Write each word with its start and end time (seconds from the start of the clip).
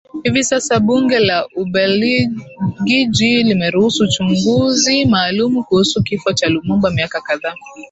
Hivi 0.23 0.43
sasa 0.43 0.79
Bunge 0.79 1.19
la 1.19 1.47
Ubeligiji 1.55 3.43
limeruhusu 3.43 4.03
uchunguzi 4.03 5.05
maalumu 5.05 5.63
kuhusu 5.63 6.03
Kifo 6.03 6.33
cha 6.33 6.49
Lumumba 6.49 6.91
miaka 6.91 7.21
kadhaa 7.21 7.53